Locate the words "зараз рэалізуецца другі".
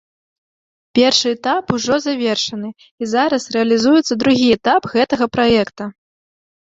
3.13-4.47